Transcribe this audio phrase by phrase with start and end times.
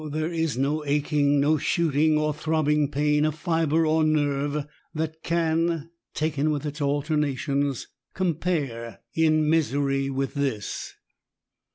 [0.09, 5.91] there is no aching, no shooting or throbbing pain of fibre or nerve that can
[6.15, 9.49] (taken with its alternations) compare in 168 ESSAYS.
[9.51, 10.95] misery with this